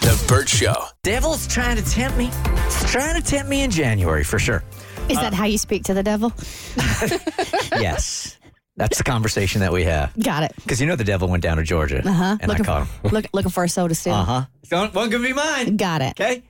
The 0.00 0.24
Bert 0.28 0.48
Show. 0.48 0.74
Devil's 1.02 1.46
trying 1.46 1.76
to 1.76 1.84
tempt 1.84 2.16
me. 2.16 2.30
It's 2.66 2.90
trying 2.90 3.20
to 3.20 3.26
tempt 3.26 3.48
me 3.48 3.62
in 3.62 3.70
January 3.70 4.24
for 4.24 4.38
sure. 4.38 4.62
Is 5.08 5.18
that 5.18 5.34
how 5.34 5.44
you 5.46 5.58
speak 5.58 5.84
to 5.84 5.94
the 5.94 6.02
devil? 6.02 6.32
Yes. 7.80 8.36
That's 8.76 8.98
the 8.98 9.04
conversation 9.04 9.60
that 9.60 9.72
we 9.72 9.84
have. 9.84 10.12
Got 10.18 10.42
it. 10.42 10.52
Because 10.56 10.80
you 10.80 10.86
know 10.86 10.96
the 10.96 11.04
devil 11.04 11.28
went 11.28 11.42
down 11.42 11.56
to 11.58 11.62
Georgia. 11.62 12.06
Uh-huh. 12.06 12.36
And 12.40 12.48
looking, 12.48 12.64
I 12.64 12.66
caught 12.66 12.86
him. 12.86 13.10
look, 13.12 13.26
looking 13.32 13.50
for 13.50 13.64
a 13.64 13.68
soda 13.68 13.94
steal. 13.94 14.14
Uh 14.14 14.24
huh. 14.24 14.44
Don't, 14.68 14.92
one 14.94 15.10
could 15.10 15.22
be 15.22 15.32
mine. 15.32 15.76
Got 15.76 16.02
it. 16.02 16.20
Okay. 16.20 16.42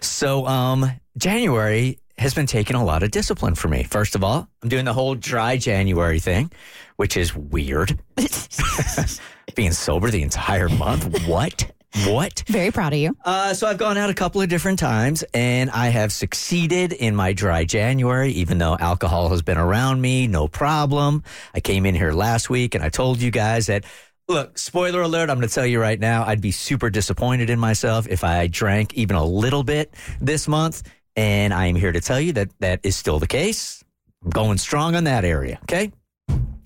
So, 0.00 0.46
um, 0.46 0.90
January 1.16 1.98
has 2.18 2.34
been 2.34 2.46
taking 2.46 2.76
a 2.76 2.84
lot 2.84 3.02
of 3.02 3.10
discipline 3.10 3.54
for 3.54 3.68
me. 3.68 3.82
First 3.84 4.14
of 4.14 4.22
all, 4.24 4.48
I'm 4.62 4.68
doing 4.68 4.84
the 4.84 4.92
whole 4.92 5.14
dry 5.14 5.56
January 5.56 6.20
thing, 6.20 6.50
which 6.96 7.16
is 7.16 7.34
weird. 7.34 7.98
Being 9.54 9.72
sober 9.72 10.10
the 10.10 10.22
entire 10.22 10.68
month. 10.68 11.26
What? 11.26 11.70
What? 12.06 12.42
Very 12.48 12.72
proud 12.72 12.92
of 12.92 12.98
you. 12.98 13.16
Uh, 13.24 13.54
so 13.54 13.68
I've 13.68 13.78
gone 13.78 13.96
out 13.96 14.10
a 14.10 14.14
couple 14.14 14.42
of 14.42 14.48
different 14.48 14.78
times 14.80 15.22
and 15.32 15.70
I 15.70 15.88
have 15.88 16.12
succeeded 16.12 16.92
in 16.92 17.14
my 17.14 17.32
dry 17.32 17.64
January, 17.64 18.32
even 18.32 18.58
though 18.58 18.76
alcohol 18.78 19.28
has 19.28 19.42
been 19.42 19.58
around 19.58 20.00
me, 20.00 20.26
no 20.26 20.48
problem. 20.48 21.22
I 21.54 21.60
came 21.60 21.86
in 21.86 21.94
here 21.94 22.12
last 22.12 22.50
week 22.50 22.74
and 22.74 22.82
I 22.82 22.88
told 22.88 23.22
you 23.22 23.30
guys 23.30 23.66
that, 23.66 23.84
look, 24.28 24.58
spoiler 24.58 25.02
alert, 25.02 25.30
I'm 25.30 25.36
going 25.36 25.48
to 25.48 25.54
tell 25.54 25.66
you 25.66 25.80
right 25.80 25.98
now, 25.98 26.24
I'd 26.24 26.40
be 26.40 26.50
super 26.50 26.90
disappointed 26.90 27.48
in 27.48 27.60
myself 27.60 28.08
if 28.08 28.24
I 28.24 28.48
drank 28.48 28.94
even 28.94 29.14
a 29.16 29.24
little 29.24 29.62
bit 29.62 29.94
this 30.20 30.48
month. 30.48 30.82
And 31.16 31.54
I 31.54 31.66
am 31.66 31.76
here 31.76 31.92
to 31.92 32.00
tell 32.00 32.20
you 32.20 32.32
that 32.32 32.48
that 32.58 32.80
is 32.82 32.96
still 32.96 33.20
the 33.20 33.28
case. 33.28 33.84
I'm 34.24 34.30
going 34.30 34.58
strong 34.58 34.96
on 34.96 35.04
that 35.04 35.24
area. 35.24 35.60
Okay. 35.62 35.92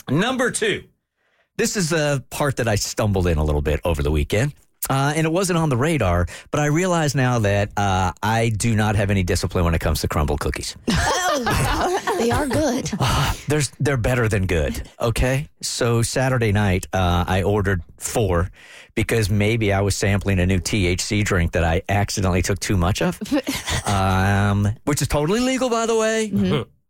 Number 0.09 0.51
two. 0.51 0.85
This 1.59 1.77
is 1.77 1.91
the 1.91 2.25
part 2.31 2.57
that 2.57 2.69
I 2.69 2.77
stumbled 2.77 3.27
in 3.27 3.37
a 3.37 3.45
little 3.45 3.61
bit 3.61 3.81
over 3.85 4.03
the 4.03 4.13
weekend. 4.13 4.55
Uh, 4.89 5.13
and 5.15 5.27
it 5.27 5.31
wasn't 5.31 5.59
on 5.59 5.69
the 5.69 5.77
radar, 5.77 6.27
but 6.51 6.61
I 6.61 6.67
realize 6.67 7.15
now 7.15 7.39
that 7.41 7.71
uh, 7.77 8.13
I 8.23 8.49
do 8.51 8.75
not 8.75 8.97
have 8.97 9.11
any 9.11 9.23
discipline 9.23 9.65
when 9.65 9.75
it 9.75 9.81
comes 9.81 10.01
to 10.01 10.09
Crumbl 10.09 10.39
cookies. 10.39 10.77
They 12.19 12.33
are 12.33 12.49
good. 12.49 12.91
There's, 13.47 13.71
they're 13.79 13.97
better 13.97 14.29
than 14.29 14.47
good. 14.47 14.83
Okay. 15.01 15.49
So 15.63 16.03
Saturday 16.03 16.51
night, 16.51 16.89
uh, 16.93 17.25
I 17.29 17.45
ordered 17.45 17.83
four 17.97 18.51
because 18.97 19.31
maybe 19.31 19.73
I 19.73 19.83
was 19.83 19.97
sampling 19.97 20.41
a 20.41 20.47
new 20.47 20.59
THC 20.59 21.25
drink 21.25 21.53
that 21.53 21.63
I 21.63 21.83
accidentally 21.89 22.43
took 22.43 22.59
too 22.59 22.77
much 22.77 23.03
of, 23.03 23.21
um, 23.87 24.69
which 24.85 25.01
is 25.01 25.07
totally 25.07 25.39
legal, 25.39 25.71
by 25.71 25.87
the 25.87 25.97
way. 25.97 26.33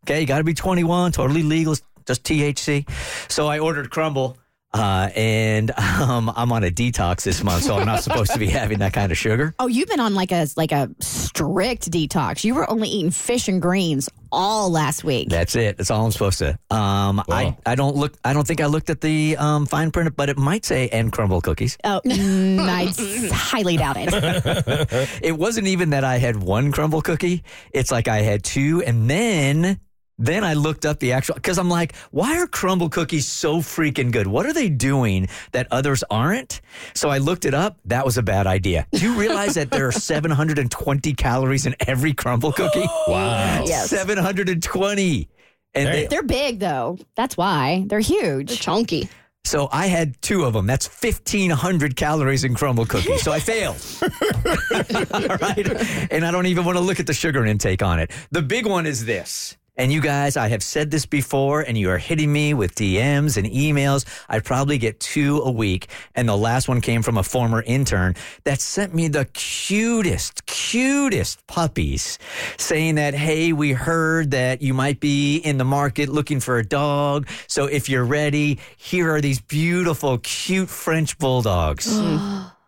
Okay. 0.05 0.23
You 0.23 0.27
got 0.27 0.39
to 0.39 0.45
be 0.45 0.55
21, 0.55 1.13
totally 1.13 1.43
legal, 1.43 1.77
just 2.07 2.25
THC. 2.25 2.89
So 3.31 3.47
I 3.49 3.59
ordered 3.59 3.91
Crumbl. 3.91 4.37
Uh, 4.79 5.11
and 5.17 5.71
um, 5.79 6.33
I'm 6.35 6.53
on 6.53 6.63
a 6.65 6.71
detox 6.71 7.23
this 7.23 7.43
month, 7.43 7.65
so 7.65 7.77
I'm 7.77 7.87
not 7.87 8.03
supposed 8.03 8.33
to 8.33 8.39
be 8.39 8.47
having 8.47 8.79
that 8.79 8.93
kind 8.93 9.11
of 9.13 9.19
sugar. 9.19 9.55
Oh, 9.61 9.67
you've 9.67 9.89
been 9.89 9.99
on 10.01 10.15
like 10.15 10.31
a 10.31 10.47
like 10.57 10.71
a 10.73 10.89
strict 11.01 11.91
detox. 11.91 12.45
You 12.45 12.55
were 12.55 12.69
only 12.71 12.89
eating 12.89 13.11
fish 13.11 13.49
and 13.49 13.61
greens 13.61 14.09
all 14.31 14.71
last 14.71 15.03
week. 15.05 15.29
That's 15.31 15.57
it. 15.57 15.77
That's 15.77 15.91
all 15.91 16.05
I'm 16.05 16.13
supposed 16.13 16.39
to. 16.39 16.51
Um, 16.71 17.21
I, 17.29 17.57
I 17.67 17.75
don't 17.75 17.97
look. 17.97 18.15
I 18.25 18.33
don't 18.33 18.47
think 18.47 18.61
I 18.61 18.67
looked 18.67 18.89
at 18.89 19.01
the 19.01 19.37
um, 19.37 19.67
fine 19.67 19.91
print, 19.91 20.15
but 20.17 20.29
it 20.29 20.39
might 20.39 20.65
say 20.65 20.89
"and 20.91 21.11
Crumbl 21.13 21.43
cookies." 21.43 21.77
Oh, 21.83 22.01
mm, 22.07 22.61
I 22.69 22.85
s- 22.85 23.31
highly 23.33 23.77
doubt 23.77 23.97
it. 23.99 25.09
It 25.23 25.33
wasn't 25.33 25.67
even 25.67 25.91
that 25.91 26.05
I 26.05 26.19
had 26.19 26.37
one 26.37 26.71
Crumbl 26.73 27.03
cookie. 27.03 27.43
It's 27.73 27.91
like 27.91 28.07
I 28.09 28.23
had 28.23 28.45
two, 28.45 28.83
and 28.87 29.11
then 29.11 29.81
then 30.19 30.45
I 30.45 30.55
looked 30.55 30.85
up 30.85 30.99
the 30.99 31.13
actual 31.13 31.37
because 31.37 31.59
I'm 31.59 31.71
like, 31.71 31.95
why 32.11 32.39
are 32.39 32.47
Crumbl 32.47 32.91
cookies 32.91 33.27
so 33.27 33.59
freaking 33.59 34.11
good? 34.11 34.27
What 34.27 34.47
are 34.47 34.53
they 34.53 34.69
doing 34.69 35.29
that 35.53 35.69
others 35.71 36.03
aren't? 36.11 36.61
So 36.95 37.09
I 37.09 37.19
looked 37.19 37.45
it 37.45 37.55
up. 37.55 37.79
That 37.85 38.05
was 38.05 38.19
a 38.19 38.23
bad 38.23 38.47
idea. 38.47 38.87
Do 38.93 39.01
you 39.01 39.19
realize 39.19 39.55
that 39.55 39.71
there 39.71 39.87
are 39.87 39.93
720 40.09 41.15
calories 41.15 41.67
in 41.67 41.75
every 41.87 42.13
Crumbl 42.15 42.55
cookie? 42.55 42.87
Wow. 43.09 43.65
Yes. 43.67 43.89
720. 43.91 45.29
And 45.75 45.89
they, 45.89 46.07
They're 46.07 46.23
big 46.23 46.59
though. 46.59 46.99
That's 47.17 47.37
why 47.37 47.85
they're 47.87 48.01
huge. 48.01 48.49
They're 48.49 48.57
Chunky. 48.57 49.09
So 49.45 49.69
I 49.73 49.87
had 49.87 50.21
two 50.21 50.45
of 50.45 50.53
them. 50.53 50.67
That's 50.67 50.87
1,500 50.87 51.97
calories 51.97 52.45
in 52.45 52.55
Crumbl 52.55 52.87
cookies. 52.87 53.23
So 53.23 53.33
I 53.33 53.41
failed. 53.41 53.77
All 55.13 55.37
right. 55.39 56.11
And 56.13 56.27
I 56.27 56.31
don't 56.31 56.47
even 56.47 56.65
want 56.67 56.77
to 56.77 56.83
look 56.83 57.01
at 57.01 57.07
the 57.07 57.15
sugar 57.15 57.47
intake 57.47 57.83
on 57.83 57.99
it. 57.99 58.11
The 58.31 58.43
big 58.43 58.67
one 58.67 58.85
is 58.85 59.07
this. 59.07 59.57
And 59.79 59.93
you 59.93 60.01
guys, 60.01 60.37
I 60.37 60.49
have 60.49 60.65
said 60.65 60.91
this 60.91 61.07
before, 61.07 61.61
and 61.61 61.79
you 61.79 61.89
are 61.91 61.99
hitting 61.99 62.33
me 62.33 62.53
with 62.53 62.75
DMs 62.75 63.37
and 63.37 63.47
emails. 63.47 64.05
I 64.29 64.41
probably 64.41 64.77
get 64.77 64.99
two 64.99 65.39
a 65.39 65.53
week. 65.53 65.87
And 66.17 66.29
the 66.29 66.37
last 66.37 66.67
one 66.69 66.81
came 66.81 67.01
from 67.01 67.17
a 67.17 67.23
former 67.23 67.63
intern 67.63 68.17
that 68.43 68.61
sent 68.61 68.93
me 68.93 69.07
the 69.07 69.27
cutest, 69.27 70.47
cutest 70.47 71.47
puppies 71.47 72.19
saying 72.57 72.97
that, 72.97 73.15
hey, 73.15 73.53
we 73.53 73.71
heard 73.71 74.33
that 74.33 74.63
you 74.63 74.75
might 74.75 74.99
be 74.99 75.37
in 75.37 75.59
the 75.59 75.65
market 75.65 76.09
looking 76.09 76.41
for 76.41 76.59
a 76.59 76.67
dog. 76.67 77.29
So 77.47 77.67
if 77.67 77.89
you're 77.89 78.05
ready, 78.05 78.59
here 78.77 79.09
are 79.15 79.21
these 79.21 79.41
beautiful, 79.41 80.19
cute 80.19 80.69
French 80.69 81.17
bulldogs. 81.19 81.87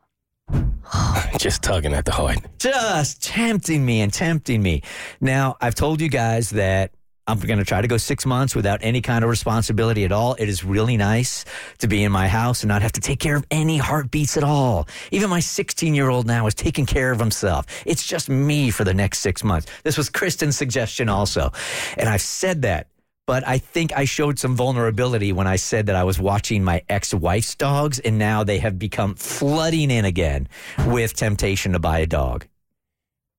Just 1.39 1.63
tugging 1.63 1.95
at 1.95 2.05
the 2.05 2.13
heart. 2.13 2.39
just 2.59 3.23
tempting 3.23 3.85
me 3.85 4.01
and 4.01 4.13
tempting 4.13 4.63
me. 4.63 4.83
Now, 5.21 5.57
I've 5.61 5.75
told 5.75 6.01
you 6.01 6.09
guys 6.09 6.51
that 6.51 6.93
I'm 7.31 7.39
going 7.39 7.59
to 7.59 7.65
try 7.65 7.81
to 7.81 7.87
go 7.87 7.97
six 7.97 8.27
months 8.27 8.57
without 8.57 8.81
any 8.83 9.01
kind 9.01 9.23
of 9.23 9.31
responsibility 9.31 10.05
at 10.05 10.11
all. 10.11 10.35
It 10.35 10.49
is 10.49 10.65
really 10.65 10.97
nice 10.97 11.45
to 11.79 11.87
be 11.87 12.03
in 12.03 12.11
my 12.11 12.27
house 12.27 12.63
and 12.63 12.69
not 12.69 12.83
have 12.83 12.93
to 12.93 13.01
take 13.01 13.21
care 13.21 13.37
of 13.37 13.47
any 13.51 13.79
heartbeats 13.79 14.37
at 14.37 14.43
all. 14.43 14.89
Even 15.13 15.31
my 15.31 15.41
16 15.41 15.95
year 15.95 16.09
old 16.09 16.27
now 16.27 16.47
is 16.47 16.55
taking 16.55 16.87
care 16.87 17.13
of 17.13 17.21
himself. 17.21 17.67
It's 17.87 18.05
just 18.05 18.29
me 18.29 18.71
for 18.71 18.83
the 18.83 18.95
next 18.95 19.21
six 19.21 19.45
months. 19.45 19.69
This 19.85 19.97
was 19.97 20.11
Kristen's 20.11 20.57
suggestion 20.57 21.09
also. 21.09 21.53
And 21.97 22.09
I've 22.09 22.23
said 22.23 22.63
that. 22.63 22.89
But 23.27 23.47
I 23.47 23.59
think 23.59 23.93
I 23.97 24.07
showed 24.07 24.41
some 24.41 24.57
vulnerability 24.57 25.33
when 25.33 25.47
I 25.47 25.55
said 25.55 25.87
that 25.87 25.95
I 25.95 26.03
was 26.03 26.19
watching 26.19 26.65
my 26.65 26.83
ex 26.89 27.15
wife's 27.15 27.55
dogs, 27.55 28.01
and 28.01 28.19
now 28.19 28.43
they 28.43 28.59
have 28.59 28.77
become 28.77 29.15
flooding 29.15 29.93
in 29.93 30.05
again 30.05 30.49
with 30.87 31.15
temptation 31.15 31.75
to 31.75 31.79
buy 31.79 32.01
a 32.01 32.07
dog. 32.07 32.47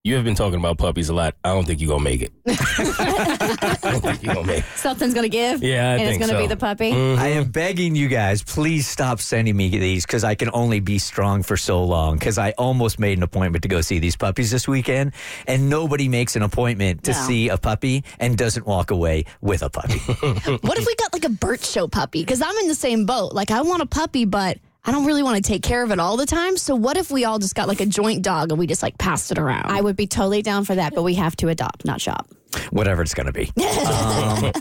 You 0.04 0.16
have 0.16 0.24
been 0.24 0.34
talking 0.34 0.58
about 0.58 0.80
puppies 0.80 1.10
a 1.10 1.14
lot. 1.14 1.36
I 1.44 1.50
don't 1.54 1.64
think 1.64 1.80
you're 1.80 1.90
gonna 1.90 2.04
make 2.04 2.24
it. 2.24 2.32
I 2.48 3.78
don't 3.84 4.02
think 4.02 4.24
you're 4.24 4.34
gonna 4.34 4.48
make 4.48 4.60
it. 4.64 4.66
Something's 4.76 5.14
gonna 5.14 5.30
give. 5.30 5.62
Yeah, 5.62 5.92
I 5.92 5.94
and 5.94 6.00
think 6.02 6.10
it's 6.10 6.18
gonna 6.28 6.40
so. 6.40 6.44
be 6.44 6.48
the 6.48 6.58
puppy. 6.58 6.92
Mm-hmm. 6.92 7.22
I 7.22 7.28
am 7.28 7.52
begging 7.52 7.94
you 7.96 8.08
guys, 8.08 8.42
please 8.42 8.88
stop 8.88 9.20
sending 9.20 9.56
me 9.56 9.70
these 9.70 10.04
because 10.08 10.24
I 10.24 10.34
can 10.34 10.50
only 10.54 10.80
be 10.80 10.98
strong 10.98 11.44
for 11.44 11.56
so 11.56 11.84
long. 11.84 12.18
Because 12.18 12.40
I 12.40 12.50
almost 12.58 12.98
made 12.98 13.20
an 13.20 13.24
appointment 13.24 13.62
to 13.62 13.68
go 13.70 13.82
see 13.82 14.00
these 14.00 14.16
puppies 14.16 14.50
this 14.50 14.68
weekend, 14.68 15.12
and 15.46 15.70
nobody 15.70 16.08
makes 16.08 16.36
an 16.36 16.42
appointment 16.42 17.04
to 17.04 17.12
No. 17.12 17.18
see 17.28 17.50
a 17.50 17.60
puppy 17.60 18.04
and 18.20 18.36
doesn't 18.36 18.66
walk 18.66 18.90
away 18.90 19.26
with 19.42 19.62
a 19.62 19.70
puppy. 19.70 20.00
What 20.62 20.80
if 20.80 20.88
we 20.88 20.96
got 20.96 21.14
like 21.14 21.26
a 21.26 21.30
Bert 21.30 21.64
Show 21.64 21.88
puppy? 21.88 22.24
Because 22.24 22.42
I'm 22.42 22.56
in 22.58 22.68
the 22.68 22.74
same 22.74 23.06
boat. 23.06 23.34
Like, 23.34 23.52
I 23.52 23.62
want 23.62 23.84
a 23.84 23.86
puppy, 23.86 24.26
but 24.26 24.58
I 24.84 24.92
don't 24.92 25.06
really 25.06 25.22
want 25.22 25.44
to 25.44 25.48
take 25.48 25.62
care 25.62 25.84
of 25.84 25.92
it 25.92 26.00
all 26.00 26.18
the 26.18 26.26
time. 26.26 26.58
So, 26.58 26.76
what 26.76 26.98
if 26.98 27.12
we 27.12 27.24
all 27.24 27.38
just 27.38 27.54
got 27.54 27.68
like 27.68 27.82
a 27.82 27.86
joint 27.86 28.24
dog 28.24 28.52
and 28.52 28.58
we 28.58 28.66
just 28.66 28.82
like 28.82 28.98
passed 28.98 29.32
it 29.32 29.38
around? 29.38 29.68
I 29.68 29.80
would 29.80 29.96
be 29.96 30.08
totally 30.08 30.42
down 30.42 30.66
for 30.66 30.74
that, 30.74 30.96
but 30.96 31.04
we 31.04 31.14
have 31.16 31.36
to 31.38 31.50
adopt, 31.50 31.86
not 31.86 32.02
shop. 32.02 32.28
Whatever 32.72 33.02
it's 33.02 33.14
going 33.14 33.28
to 33.28 33.34
be. 33.34 33.52
Um, 33.92 34.52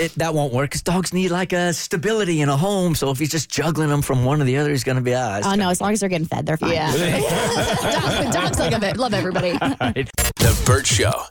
it, 0.00 0.12
that 0.16 0.34
won't 0.34 0.52
work 0.52 0.70
because 0.70 0.82
dogs 0.82 1.12
need 1.12 1.30
like 1.30 1.52
a 1.52 1.72
stability 1.72 2.40
in 2.40 2.48
a 2.48 2.56
home. 2.56 2.96
So 2.96 3.10
if 3.10 3.20
he's 3.20 3.30
just 3.30 3.48
juggling 3.48 3.88
them 3.88 4.02
from 4.02 4.24
one 4.24 4.40
to 4.40 4.44
the 4.44 4.56
other, 4.56 4.70
he's 4.70 4.82
going 4.82 4.96
to 4.96 5.02
be 5.02 5.14
ah. 5.14 5.38
it's 5.38 5.46
Oh 5.46 5.54
no, 5.54 5.70
as 5.70 5.80
long 5.80 5.92
as 5.92 6.00
they're 6.00 6.08
getting 6.08 6.26
fed, 6.26 6.44
they're 6.44 6.56
fine. 6.56 6.72
yeah. 6.72 6.90
dogs, 8.24 8.34
dogs 8.34 8.58
like 8.58 8.72
a 8.72 8.80
bit. 8.80 8.96
Love 8.96 9.14
everybody. 9.14 9.52
The 9.52 10.62
Bert 10.66 10.86
Show. 10.86 11.22